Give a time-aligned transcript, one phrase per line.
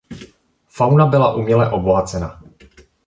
[0.67, 2.41] Fauna byla uměle obohacena.